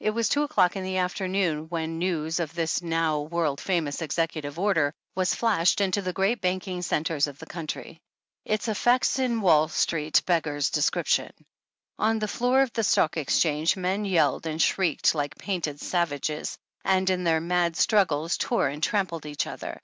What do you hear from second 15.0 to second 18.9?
like painted savages, and, in their mad struggles, tore and